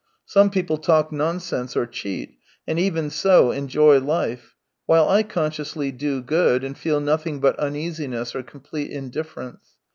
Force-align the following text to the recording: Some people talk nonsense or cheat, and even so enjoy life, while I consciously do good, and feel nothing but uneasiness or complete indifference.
Some 0.25 0.49
people 0.49 0.79
talk 0.79 1.11
nonsense 1.11 1.77
or 1.77 1.85
cheat, 1.85 2.39
and 2.67 2.79
even 2.79 3.11
so 3.11 3.51
enjoy 3.51 3.99
life, 3.99 4.55
while 4.87 5.07
I 5.07 5.21
consciously 5.21 5.91
do 5.91 6.23
good, 6.23 6.63
and 6.63 6.75
feel 6.75 6.99
nothing 6.99 7.39
but 7.39 7.59
uneasiness 7.59 8.33
or 8.33 8.41
complete 8.41 8.89
indifference. 8.89 9.75